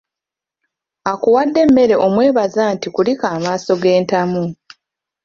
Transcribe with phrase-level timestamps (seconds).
[1.11, 4.43] Akuwadde emmere omwebaza nti kulika amaaso g’entamu.